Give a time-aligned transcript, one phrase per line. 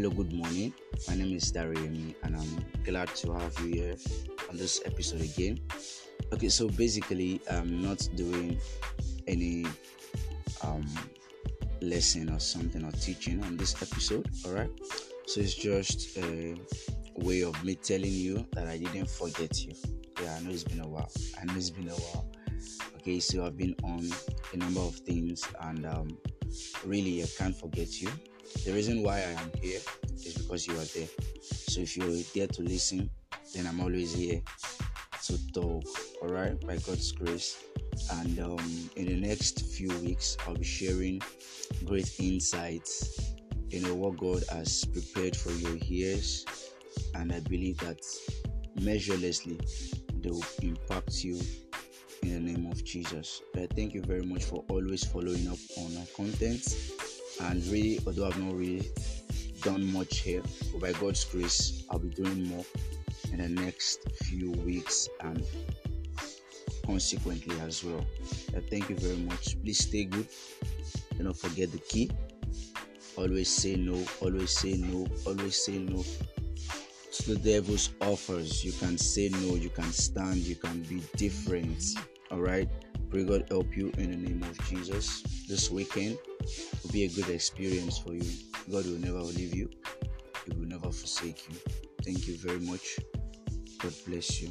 [0.00, 0.72] Hello, good morning.
[1.08, 3.96] My name is Dariemi, and I'm glad to have you here
[4.48, 5.60] on this episode again.
[6.32, 8.58] Okay, so basically, I'm not doing
[9.28, 9.66] any
[10.62, 10.86] um,
[11.82, 14.70] lesson or something or teaching on this episode, all right?
[15.26, 16.56] So it's just a
[17.16, 19.74] way of me telling you that I didn't forget you.
[20.22, 21.12] Yeah, I know it's been a while.
[21.38, 22.26] I know it's been a while.
[22.96, 24.08] Okay, so I've been on
[24.54, 26.16] a number of things, and um,
[26.86, 28.08] really, I can't forget you
[28.64, 29.80] the reason why I am here
[30.14, 31.08] is because you are there.
[31.42, 33.10] So if you're there to listen,
[33.54, 34.42] then I'm always here
[35.24, 35.84] to talk,
[36.22, 37.64] all right, by God's grace.
[38.12, 41.20] And um, in the next few weeks, I'll be sharing
[41.84, 43.34] great insights,
[43.72, 46.44] know, what God has prepared for your ears.
[47.14, 48.00] And I believe that
[48.80, 49.60] measurelessly
[50.22, 51.40] they will impact you
[52.22, 53.42] in the name of Jesus.
[53.54, 56.99] But thank you very much for always following up on our content
[57.46, 58.88] and really although i've not really
[59.62, 62.64] done much here but by god's grace i'll be doing more
[63.32, 65.44] in the next few weeks and
[66.90, 68.04] consequently as well.
[68.56, 69.60] Uh, thank you very much.
[69.62, 70.26] Please stay good.
[71.16, 72.10] Do not forget the key.
[73.16, 76.02] Always say no always say no always say no.
[77.12, 81.82] To the devil's offers you can say no you can stand you can be different.
[82.30, 82.68] All right?
[83.10, 86.16] Pray god help you in the name of jesus this weekend
[86.82, 88.30] will be a good experience for you.
[88.70, 89.70] God will never leave you,
[90.46, 91.56] He will never forsake you.
[92.04, 92.98] Thank you very much.
[93.78, 94.50] God bless you.